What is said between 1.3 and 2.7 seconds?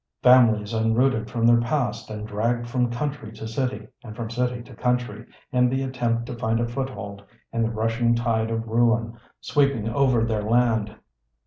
their past and dragged